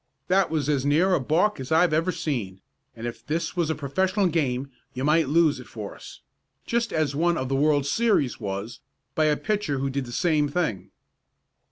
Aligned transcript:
That 0.29 0.49
was 0.49 0.67
as 0.67 0.83
near 0.83 1.13
a 1.13 1.19
balk 1.19 1.59
as 1.59 1.71
I've 1.71 1.93
ever 1.93 2.11
seen, 2.11 2.59
and 2.95 3.05
if 3.05 3.23
this 3.23 3.55
was 3.55 3.69
a 3.69 3.75
professional 3.75 4.25
game 4.25 4.71
you 4.95 5.03
might 5.03 5.27
lose 5.29 5.59
it 5.59 5.67
for 5.67 5.93
us, 5.93 6.21
just 6.65 6.91
as 6.91 7.15
one 7.15 7.37
of 7.37 7.49
the 7.49 7.55
world 7.55 7.85
series 7.85 8.39
was, 8.39 8.79
by 9.13 9.25
a 9.25 9.37
pitcher 9.37 9.77
who 9.77 9.91
did 9.91 10.07
the 10.07 10.11
same 10.11 10.49
thing." 10.49 10.89